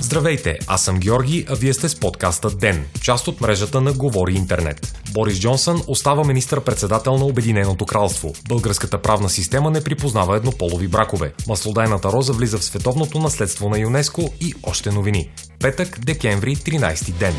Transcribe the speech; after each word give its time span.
Здравейте, 0.00 0.58
аз 0.66 0.84
съм 0.84 0.98
Георги, 0.98 1.46
а 1.48 1.54
вие 1.54 1.74
сте 1.74 1.88
с 1.88 2.00
подкаста 2.00 2.50
ДЕН, 2.50 2.84
част 3.02 3.28
от 3.28 3.40
мрежата 3.40 3.80
на 3.80 3.92
Говори 3.92 4.34
Интернет. 4.34 5.00
Борис 5.12 5.40
Джонсън 5.40 5.82
остава 5.86 6.24
министър-председател 6.24 7.18
на 7.18 7.24
Обединеното 7.24 7.86
кралство. 7.86 8.32
Българската 8.48 9.02
правна 9.02 9.28
система 9.28 9.70
не 9.70 9.84
припознава 9.84 10.36
еднополови 10.36 10.88
бракове. 10.88 11.32
Маслодайната 11.48 12.12
роза 12.12 12.32
влиза 12.32 12.58
в 12.58 12.64
световното 12.64 13.18
наследство 13.18 13.68
на 13.68 13.78
ЮНЕСКО 13.78 14.30
и 14.40 14.54
още 14.62 14.90
новини. 14.90 15.30
Петък, 15.60 15.98
декември, 16.04 16.56
13 16.56 17.12
ден. 17.12 17.34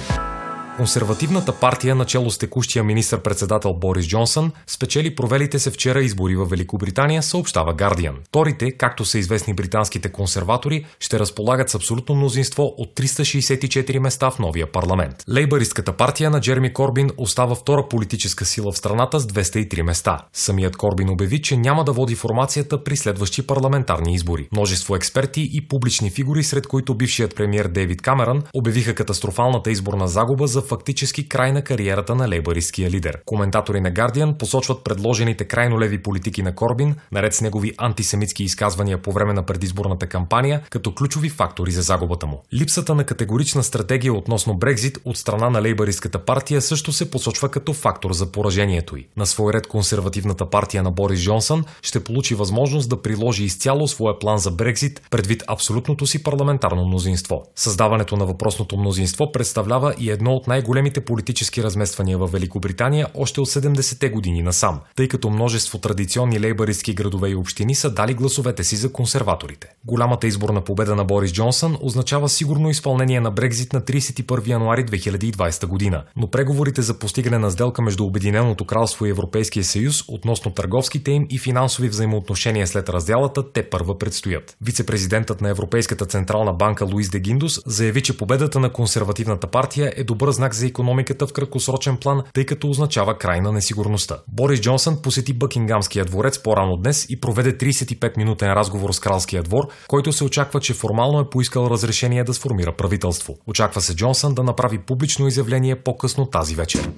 Консервативната 0.77 1.59
партия, 1.59 1.95
начало 1.95 2.31
с 2.31 2.37
текущия 2.37 2.83
министр-председател 2.83 3.73
Борис 3.73 4.07
Джонсън, 4.07 4.51
спечели 4.67 5.15
провелите 5.15 5.59
се 5.59 5.71
вчера 5.71 6.01
избори 6.01 6.35
в 6.35 6.45
Великобритания, 6.45 7.23
съобщава 7.23 7.73
Гардиан. 7.73 8.15
Торите, 8.31 8.71
както 8.71 9.05
са 9.05 9.19
известни 9.19 9.53
британските 9.53 10.11
консерватори, 10.11 10.85
ще 10.99 11.19
разполагат 11.19 11.69
с 11.69 11.75
абсолютно 11.75 12.15
мнозинство 12.15 12.63
от 12.77 12.95
364 12.95 13.99
места 13.99 14.31
в 14.31 14.39
новия 14.39 14.71
парламент. 14.71 15.15
Лейбаристската 15.29 15.97
партия 15.97 16.29
на 16.29 16.41
Джерми 16.41 16.73
Корбин 16.73 17.09
остава 17.17 17.55
втора 17.55 17.87
политическа 17.89 18.45
сила 18.45 18.71
в 18.71 18.77
страната 18.77 19.19
с 19.19 19.27
203 19.27 19.81
места. 19.81 20.19
Самият 20.33 20.77
Корбин 20.77 21.09
обяви, 21.09 21.41
че 21.41 21.57
няма 21.57 21.83
да 21.83 21.91
води 21.91 22.15
формацията 22.15 22.83
при 22.83 22.97
следващи 22.97 23.47
парламентарни 23.47 24.13
избори. 24.13 24.47
Множество 24.51 24.95
експерти 24.95 25.49
и 25.53 25.67
публични 25.67 26.09
фигури, 26.09 26.43
сред 26.43 26.67
които 26.67 26.97
бившият 26.97 27.35
премьер 27.35 27.67
Дейвид 27.67 28.01
Камерън, 28.01 28.43
обявиха 28.53 28.95
катастрофалната 28.95 29.71
изборна 29.71 30.07
загуба 30.07 30.47
за 30.47 30.64
фактически 30.65 31.29
край 31.29 31.51
на 31.51 31.61
кариерата 31.61 32.15
на 32.15 32.29
лейбаристския 32.29 32.89
лидер. 32.89 33.19
Коментатори 33.25 33.81
на 33.81 33.91
Guardian 33.91 34.37
посочват 34.37 34.83
предложените 34.83 35.45
крайно 35.45 35.79
леви 35.79 36.03
политики 36.03 36.41
на 36.41 36.55
Корбин, 36.55 36.95
наред 37.11 37.33
с 37.33 37.41
негови 37.41 37.73
антисемитски 37.77 38.43
изказвания 38.43 39.01
по 39.01 39.11
време 39.11 39.33
на 39.33 39.43
предизборната 39.43 40.07
кампания, 40.07 40.61
като 40.69 40.95
ключови 40.95 41.29
фактори 41.29 41.71
за 41.71 41.81
загубата 41.81 42.27
му. 42.27 42.43
Липсата 42.53 42.95
на 42.95 43.03
категорична 43.03 43.63
стратегия 43.63 44.13
относно 44.13 44.57
Брекзит 44.57 44.97
от 45.05 45.17
страна 45.17 45.49
на 45.49 45.61
лейбаристската 45.61 46.25
партия 46.25 46.61
също 46.61 46.91
се 46.91 47.11
посочва 47.11 47.49
като 47.49 47.73
фактор 47.73 48.13
за 48.13 48.31
поражението 48.31 48.97
й. 48.97 49.07
На 49.17 49.25
свой 49.25 49.53
ред 49.53 49.67
консервативната 49.67 50.49
партия 50.49 50.83
на 50.83 50.91
Борис 50.91 51.23
Джонсън 51.23 51.63
ще 51.81 52.03
получи 52.03 52.35
възможност 52.35 52.89
да 52.89 53.01
приложи 53.01 53.43
изцяло 53.43 53.87
своя 53.87 54.19
план 54.19 54.37
за 54.37 54.51
Брекзит 54.51 55.01
предвид 55.11 55.43
абсолютното 55.47 56.07
си 56.07 56.23
парламентарно 56.23 56.85
мнозинство. 56.85 57.43
Създаването 57.55 58.17
на 58.17 58.25
въпросното 58.25 58.77
мнозинство 58.77 59.31
представлява 59.31 59.95
и 59.99 60.11
едно 60.11 60.31
от 60.31 60.47
най- 60.47 60.54
най-големите 60.55 61.01
политически 61.01 61.63
размествания 61.63 62.17
в 62.17 62.27
Великобритания 62.27 63.07
още 63.13 63.41
от 63.41 63.47
70-те 63.47 64.09
години 64.09 64.41
насам, 64.41 64.79
тъй 64.95 65.07
като 65.07 65.29
множество 65.29 65.77
традиционни 65.77 66.39
лейбаристски 66.39 66.93
градове 66.93 67.29
и 67.29 67.35
общини 67.35 67.75
са 67.75 67.89
дали 67.89 68.13
гласовете 68.13 68.63
си 68.63 68.75
за 68.75 68.91
консерваторите. 68.91 69.67
Голямата 69.85 70.27
изборна 70.27 70.61
победа 70.61 70.95
на 70.95 71.05
Борис 71.05 71.31
Джонсън 71.31 71.77
означава 71.81 72.29
сигурно 72.29 72.69
изпълнение 72.69 73.19
на 73.19 73.31
Брекзит 73.31 73.73
на 73.73 73.81
31 73.81 74.47
януари 74.47 74.85
2020 74.85 75.65
година, 75.65 76.03
но 76.15 76.31
преговорите 76.31 76.81
за 76.81 76.99
постигане 76.99 77.37
на 77.37 77.51
сделка 77.51 77.81
между 77.81 78.05
Обединеното 78.05 78.65
кралство 78.65 79.05
и 79.05 79.09
Европейския 79.09 79.63
съюз 79.63 80.03
относно 80.07 80.53
търговските 80.53 81.11
им 81.11 81.27
и 81.29 81.39
финансови 81.39 81.89
взаимоотношения 81.89 82.67
след 82.67 82.89
разделата 82.89 83.51
те 83.51 83.69
първа 83.69 83.97
предстоят. 83.97 84.57
Вицепрезидентът 84.61 85.41
на 85.41 85.49
Европейската 85.49 86.05
централна 86.05 86.53
банка 86.53 86.85
Луис 86.85 87.09
де 87.09 87.19
Гиндус 87.19 87.59
заяви, 87.65 88.01
че 88.01 88.17
победата 88.17 88.59
на 88.59 88.69
консервативната 88.69 89.47
партия 89.47 89.93
е 89.95 90.03
добър 90.03 90.31
знак 90.31 90.44
за 90.53 90.67
економиката 90.67 91.27
в 91.27 91.33
краткосрочен 91.33 91.97
план, 91.97 92.23
тъй 92.33 92.45
като 92.45 92.69
означава 92.69 93.17
край 93.17 93.41
на 93.41 93.51
несигурността. 93.51 94.17
Борис 94.27 94.61
Джонсън 94.61 95.01
посети 95.01 95.33
Бъкингамския 95.33 96.05
дворец 96.05 96.43
по-рано 96.43 96.77
днес 96.77 97.05
и 97.09 97.19
проведе 97.19 97.57
35-минутен 97.57 98.53
разговор 98.53 98.91
с 98.91 98.99
кралския 98.99 99.43
двор, 99.43 99.67
който 99.87 100.11
се 100.11 100.23
очаква, 100.23 100.59
че 100.59 100.73
формално 100.73 101.19
е 101.19 101.29
поискал 101.29 101.67
разрешение 101.69 102.23
да 102.23 102.33
сформира 102.33 102.75
правителство. 102.75 103.35
Очаква 103.47 103.81
се 103.81 103.95
Джонсън 103.95 104.33
да 104.33 104.43
направи 104.43 104.77
публично 104.77 105.27
изявление 105.27 105.75
по-късно 105.75 106.25
тази 106.25 106.55
вечер. 106.55 106.89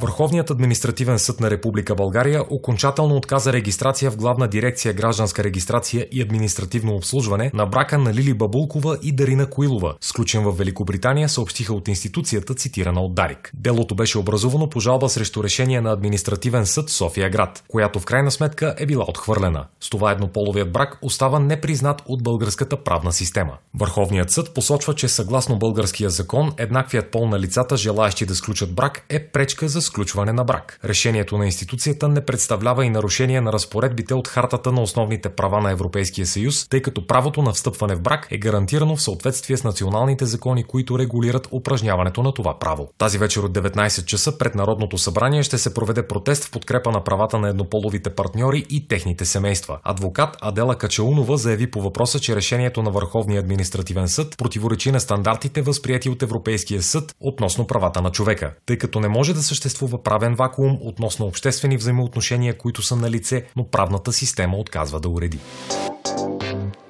Върховният 0.00 0.50
административен 0.50 1.18
съд 1.18 1.40
на 1.40 1.50
Република 1.50 1.94
България 1.94 2.44
окончателно 2.50 3.16
отказа 3.16 3.52
регистрация 3.52 4.10
в 4.10 4.16
главна 4.16 4.48
дирекция 4.48 4.94
гражданска 4.94 5.44
регистрация 5.44 6.06
и 6.12 6.22
административно 6.22 6.94
обслужване 6.94 7.50
на 7.54 7.66
брака 7.66 7.98
на 7.98 8.14
Лили 8.14 8.34
Бабулкова 8.34 8.98
и 9.02 9.12
Дарина 9.12 9.50
Коилова, 9.50 9.94
сключен 10.00 10.44
в 10.44 10.52
Великобритания, 10.52 11.28
съобщиха 11.28 11.74
от 11.74 11.88
институцията, 11.88 12.54
цитирана 12.54 13.00
от 13.00 13.14
Дарик. 13.14 13.50
Делото 13.54 13.94
беше 13.94 14.18
образувано 14.18 14.68
по 14.70 14.80
жалба 14.80 15.08
срещу 15.08 15.44
решение 15.44 15.80
на 15.80 15.92
административен 15.92 16.66
съд 16.66 16.90
София 16.90 17.30
град, 17.30 17.64
която 17.68 18.00
в 18.00 18.04
крайна 18.04 18.30
сметка 18.30 18.74
е 18.78 18.86
била 18.86 19.04
отхвърлена. 19.08 19.66
С 19.80 19.90
това 19.90 20.12
еднополовият 20.12 20.72
брак 20.72 20.98
остава 21.02 21.40
непризнат 21.40 22.02
от 22.06 22.22
българската 22.22 22.82
правна 22.82 23.12
система. 23.12 23.52
Върховният 23.78 24.30
съд 24.30 24.54
посочва, 24.54 24.94
че 24.94 25.08
съгласно 25.08 25.58
българския 25.58 26.10
закон, 26.10 26.52
еднаквият 26.56 27.10
пол 27.10 27.28
на 27.28 27.40
лицата, 27.40 27.76
желаящи 27.76 28.26
да 28.26 28.34
сключат 28.34 28.74
брак, 28.74 29.06
е 29.08 29.26
пречка 29.26 29.68
за 29.68 29.87
сключване 29.88 30.32
на 30.32 30.44
брак. 30.44 30.80
Решението 30.84 31.38
на 31.38 31.46
институцията 31.46 32.08
не 32.08 32.24
представлява 32.24 32.84
и 32.84 32.90
нарушение 32.90 33.40
на 33.40 33.52
разпоредбите 33.52 34.14
от 34.14 34.28
Хартата 34.28 34.72
на 34.72 34.82
основните 34.82 35.28
права 35.28 35.60
на 35.60 35.70
Европейския 35.70 36.26
съюз, 36.26 36.68
тъй 36.68 36.82
като 36.82 37.06
правото 37.06 37.42
на 37.42 37.52
встъпване 37.52 37.94
в 37.94 38.00
брак 38.00 38.28
е 38.30 38.38
гарантирано 38.38 38.96
в 38.96 39.02
съответствие 39.02 39.56
с 39.56 39.64
националните 39.64 40.26
закони, 40.26 40.64
които 40.64 40.98
регулират 40.98 41.48
упражняването 41.52 42.22
на 42.22 42.34
това 42.34 42.58
право. 42.58 42.88
Тази 42.98 43.18
вечер 43.18 43.40
от 43.40 43.52
19 43.52 44.04
часа 44.04 44.38
пред 44.38 44.54
Народното 44.54 44.98
събрание 44.98 45.42
ще 45.42 45.58
се 45.58 45.74
проведе 45.74 46.06
протест 46.06 46.44
в 46.44 46.50
подкрепа 46.50 46.90
на 46.90 47.04
правата 47.04 47.38
на 47.38 47.48
еднополовите 47.48 48.10
партньори 48.10 48.64
и 48.70 48.88
техните 48.88 49.24
семейства. 49.24 49.78
Адвокат 49.84 50.36
Адела 50.40 50.76
Качаунова 50.76 51.36
заяви 51.36 51.70
по 51.70 51.82
въпроса, 51.82 52.20
че 52.20 52.36
решението 52.36 52.82
на 52.82 52.90
Върховния 52.90 53.40
административен 53.40 54.08
съд 54.08 54.34
противоречи 54.38 54.92
на 54.92 55.00
стандартите, 55.00 55.62
възприяти 55.62 56.08
от 56.08 56.22
Европейския 56.22 56.82
съд 56.82 57.14
относно 57.20 57.66
правата 57.66 58.02
на 58.02 58.10
човека, 58.10 58.54
тъй 58.66 58.78
като 58.78 59.00
не 59.00 59.08
може 59.08 59.34
да 59.34 59.42
съществува 59.42 59.77
съществува 59.78 60.02
правен 60.02 60.34
вакуум 60.34 60.78
относно 60.82 61.26
обществени 61.26 61.76
взаимоотношения, 61.76 62.58
които 62.58 62.82
са 62.82 62.96
на 62.96 63.10
лице, 63.10 63.44
но 63.56 63.64
правната 63.64 64.12
система 64.12 64.56
отказва 64.56 65.00
да 65.00 65.08
уреди. 65.08 65.38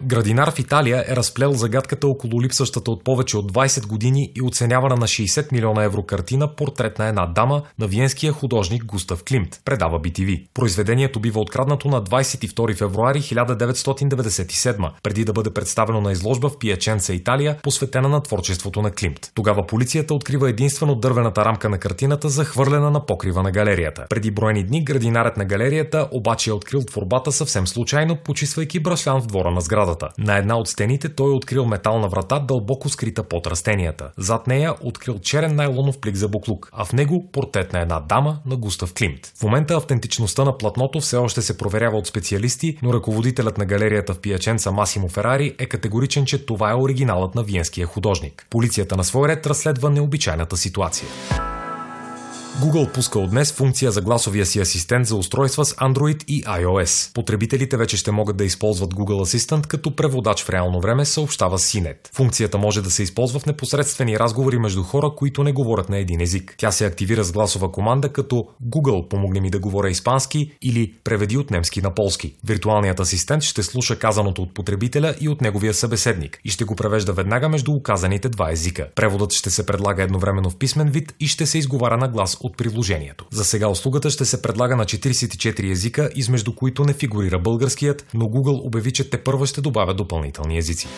Градинар 0.02 0.50
в 0.50 0.58
Италия 0.58 1.04
е 1.08 1.16
разплел 1.16 1.52
загадката 1.52 2.08
около 2.08 2.42
липсващата 2.42 2.90
от 2.90 3.04
повече 3.04 3.36
от 3.36 3.52
20 3.52 3.86
години 3.86 4.32
и 4.34 4.42
оценявана 4.42 4.96
на 4.96 5.06
60 5.06 5.52
милиона 5.52 5.84
евро 5.84 6.02
картина 6.02 6.54
портрет 6.56 6.98
на 6.98 7.06
една 7.06 7.26
дама 7.26 7.62
на 7.78 7.86
виенския 7.86 8.32
художник 8.32 8.84
Густав 8.84 9.24
Климт, 9.24 9.60
предава 9.64 10.00
BTV. 10.00 10.46
Произведението 10.54 11.20
бива 11.20 11.40
откраднато 11.40 11.88
на 11.88 12.02
22 12.02 12.76
февруари 12.76 13.20
1997, 13.20 14.90
преди 15.02 15.24
да 15.24 15.32
бъде 15.32 15.50
представено 15.50 16.00
на 16.00 16.12
изложба 16.12 16.48
в 16.48 16.58
Пияченца, 16.58 17.12
Италия, 17.12 17.58
посветена 17.62 18.08
на 18.08 18.22
творчеството 18.22 18.82
на 18.82 18.90
Климт. 18.90 19.30
Тогава 19.34 19.66
полицията 19.66 20.14
открива 20.14 20.50
единствено 20.50 20.94
дървената 20.94 21.44
рамка 21.44 21.68
на 21.68 21.78
картината, 21.78 22.28
захвърлена 22.28 22.90
на 22.90 23.06
покрива 23.06 23.42
на 23.42 23.50
галерията. 23.50 24.06
Преди 24.10 24.30
броени 24.30 24.64
дни 24.64 24.84
градинарът 24.84 25.36
на 25.36 25.44
галерията 25.44 26.08
обаче 26.12 26.50
е 26.50 26.52
открил 26.52 26.80
творбата 26.82 27.32
съвсем 27.32 27.66
случайно, 27.66 28.16
почиствайки 28.24 28.80
брашлян 28.80 29.22
в 29.22 29.26
двора 29.26 29.50
на 29.50 29.60
сградата 29.60 29.87
сградата. 29.88 30.08
На 30.18 30.36
една 30.36 30.58
от 30.58 30.68
стените 30.68 31.08
той 31.08 31.30
е 31.30 31.34
открил 31.34 31.64
метална 31.64 32.08
врата, 32.08 32.38
дълбоко 32.38 32.88
скрита 32.88 33.22
под 33.22 33.46
растенията. 33.46 34.10
Зад 34.16 34.46
нея 34.46 34.74
открил 34.80 35.18
черен 35.18 35.56
найлонов 35.56 35.98
плик 35.98 36.16
за 36.16 36.28
буклук, 36.28 36.68
а 36.72 36.84
в 36.84 36.92
него 36.92 37.30
портрет 37.32 37.72
на 37.72 37.80
една 37.80 38.00
дама 38.00 38.38
на 38.46 38.56
Густав 38.56 38.94
Климт. 38.94 39.32
В 39.38 39.42
момента 39.42 39.74
автентичността 39.76 40.44
на 40.44 40.58
платното 40.58 41.00
все 41.00 41.16
още 41.16 41.42
се 41.42 41.58
проверява 41.58 41.98
от 41.98 42.06
специалисти, 42.06 42.78
но 42.82 42.94
ръководителят 42.94 43.58
на 43.58 43.64
галерията 43.64 44.14
в 44.14 44.20
Пияченца 44.20 44.70
Масимо 44.70 45.08
Ферари 45.08 45.54
е 45.58 45.66
категоричен, 45.66 46.24
че 46.24 46.46
това 46.46 46.70
е 46.70 46.74
оригиналът 46.74 47.34
на 47.34 47.42
виенския 47.42 47.86
художник. 47.86 48.46
Полицията 48.50 48.96
на 48.96 49.04
свой 49.04 49.28
ред 49.28 49.46
разследва 49.46 49.90
необичайната 49.90 50.56
ситуация. 50.56 51.08
Google 52.60 52.92
пуска 52.92 53.18
от 53.18 53.30
днес 53.30 53.52
функция 53.52 53.90
за 53.90 54.00
гласовия 54.00 54.46
си 54.46 54.60
асистент 54.60 55.06
за 55.06 55.16
устройства 55.16 55.64
с 55.64 55.74
Android 55.74 56.24
и 56.24 56.42
iOS. 56.42 57.14
Потребителите 57.14 57.76
вече 57.76 57.96
ще 57.96 58.10
могат 58.10 58.36
да 58.36 58.44
използват 58.44 58.94
Google 58.94 59.24
Assistant 59.24 59.66
като 59.66 59.96
преводач 59.96 60.44
в 60.44 60.50
реално 60.50 60.80
време, 60.80 61.04
съобщава 61.04 61.58
CNET. 61.58 62.14
Функцията 62.14 62.58
може 62.58 62.82
да 62.82 62.90
се 62.90 63.02
използва 63.02 63.40
в 63.40 63.46
непосредствени 63.46 64.18
разговори 64.18 64.58
между 64.58 64.82
хора, 64.82 65.10
които 65.16 65.44
не 65.44 65.52
говорят 65.52 65.88
на 65.88 65.98
един 65.98 66.20
език. 66.20 66.54
Тя 66.58 66.70
се 66.70 66.86
активира 66.86 67.24
с 67.24 67.32
гласова 67.32 67.72
команда 67.72 68.08
като 68.08 68.46
Google 68.66 69.08
помогне 69.08 69.40
ми 69.40 69.50
да 69.50 69.58
говоря 69.58 69.90
испански 69.90 70.52
или 70.62 70.94
преведи 71.04 71.36
от 71.36 71.50
немски 71.50 71.82
на 71.82 71.94
полски. 71.94 72.34
Виртуалният 72.44 73.00
асистент 73.00 73.42
ще 73.42 73.62
слуша 73.62 73.98
казаното 73.98 74.42
от 74.42 74.54
потребителя 74.54 75.14
и 75.20 75.28
от 75.28 75.40
неговия 75.40 75.74
събеседник 75.74 76.40
и 76.44 76.50
ще 76.50 76.64
го 76.64 76.76
превежда 76.76 77.12
веднага 77.12 77.48
между 77.48 77.72
указаните 77.72 78.28
два 78.28 78.52
езика. 78.52 78.88
Преводът 78.94 79.32
ще 79.32 79.50
се 79.50 79.66
предлага 79.66 80.02
едновременно 80.02 80.50
в 80.50 80.56
писмен 80.56 80.90
вид 80.90 81.14
и 81.20 81.26
ще 81.26 81.46
се 81.46 81.58
изговаря 81.58 81.96
на 81.96 82.08
глас 82.08 82.36
от 82.47 82.47
приложението. 82.56 83.26
За 83.30 83.44
сега 83.44 83.68
услугата 83.68 84.10
ще 84.10 84.24
се 84.24 84.42
предлага 84.42 84.76
на 84.76 84.84
44 84.84 85.70
езика, 85.70 86.10
измежду 86.14 86.54
които 86.54 86.84
не 86.84 86.92
фигурира 86.92 87.38
българският, 87.38 88.06
но 88.14 88.24
Google 88.24 88.66
обяви, 88.66 88.92
че 88.92 89.10
те 89.10 89.18
първа 89.18 89.46
ще 89.46 89.60
добавя 89.60 89.94
допълнителни 89.94 90.58
езици. 90.58 90.88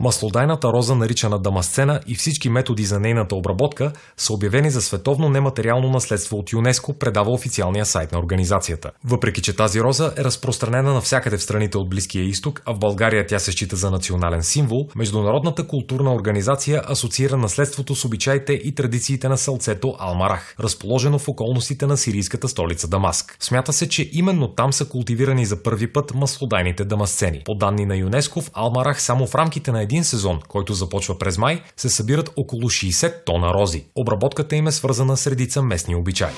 Маслодайната 0.00 0.68
роза, 0.72 0.94
наричана 0.94 1.38
дамасцена 1.38 2.00
и 2.06 2.14
всички 2.14 2.48
методи 2.48 2.84
за 2.84 3.00
нейната 3.00 3.34
обработка 3.34 3.92
са 4.16 4.32
обявени 4.32 4.70
за 4.70 4.82
световно 4.82 5.28
нематериално 5.28 5.90
наследство 5.90 6.38
от 6.38 6.52
ЮНЕСКО, 6.52 6.92
предава 6.92 7.32
официалния 7.32 7.86
сайт 7.86 8.12
на 8.12 8.18
организацията. 8.18 8.90
Въпреки, 9.04 9.42
че 9.42 9.56
тази 9.56 9.80
роза 9.80 10.12
е 10.18 10.24
разпространена 10.24 10.94
навсякъде 10.94 11.36
в 11.36 11.42
страните 11.42 11.78
от 11.78 11.90
Близкия 11.90 12.24
изток, 12.24 12.62
а 12.66 12.74
в 12.74 12.78
България 12.78 13.26
тя 13.26 13.38
се 13.38 13.52
счита 13.52 13.76
за 13.76 13.90
национален 13.90 14.42
символ, 14.42 14.88
Международната 14.96 15.66
културна 15.66 16.14
организация 16.14 16.82
асоциира 16.88 17.36
наследството 17.36 17.94
с 17.94 18.04
обичаите 18.04 18.52
и 18.52 18.74
традициите 18.74 19.28
на 19.28 19.38
сълцето 19.38 19.96
Алмарах, 19.98 20.54
разположено 20.60 21.18
в 21.18 21.28
околностите 21.28 21.86
на 21.86 21.96
сирийската 21.96 22.48
столица 22.48 22.88
Дамаск. 22.88 23.36
Смята 23.40 23.72
се, 23.72 23.88
че 23.88 24.10
именно 24.12 24.48
там 24.48 24.72
са 24.72 24.88
култивирани 24.88 25.46
за 25.46 25.62
първи 25.62 25.92
път 25.92 26.14
маслодайните 26.14 26.84
дамасцени. 26.84 27.42
По 27.44 27.54
данни 27.54 27.86
на 27.86 27.96
ЮНЕСКО 27.96 28.40
в 28.40 28.50
Алмарах 28.54 29.02
само 29.02 29.26
в 29.26 29.34
рамките 29.34 29.72
на 29.72 29.89
един 29.90 30.04
сезон, 30.04 30.40
който 30.48 30.74
започва 30.74 31.18
през 31.18 31.38
май, 31.38 31.62
се 31.76 31.90
събират 31.90 32.30
около 32.36 32.62
60 32.62 33.24
тона 33.26 33.54
рози. 33.54 33.84
Обработката 33.94 34.56
им 34.56 34.66
е 34.66 34.72
свързана 34.72 35.16
с 35.16 35.26
редица 35.26 35.62
местни 35.62 35.96
обичаи. 35.96 36.28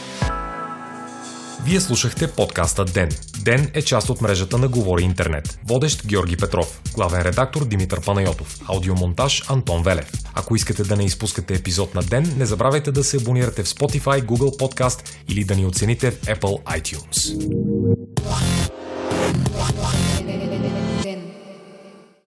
Вие 1.64 1.80
слушахте 1.80 2.30
подкаста 2.30 2.84
Ден. 2.84 3.08
Ден 3.44 3.70
е 3.74 3.82
част 3.82 4.10
от 4.10 4.20
мрежата 4.20 4.58
на 4.58 4.68
Говори 4.68 5.02
Интернет. 5.02 5.58
Водещ 5.68 6.06
Георги 6.06 6.36
Петров. 6.36 6.80
Главен 6.94 7.22
редактор 7.22 7.64
Димитър 7.64 8.00
Панайотов. 8.00 8.58
Аудиомонтаж 8.68 9.50
Антон 9.50 9.82
Велев. 9.82 10.12
Ако 10.34 10.56
искате 10.56 10.82
да 10.82 10.96
не 10.96 11.04
изпускате 11.04 11.54
епизод 11.54 11.94
на 11.94 12.02
Ден, 12.02 12.34
не 12.36 12.46
забравяйте 12.46 12.92
да 12.92 13.04
се 13.04 13.16
абонирате 13.16 13.62
в 13.62 13.68
Spotify, 13.68 14.24
Google 14.24 14.60
Podcast 14.60 15.14
или 15.28 15.44
да 15.44 15.54
ни 15.56 15.66
оцените 15.66 16.10
в 16.10 16.20
Apple 16.20 16.62
iTunes. 16.80 17.32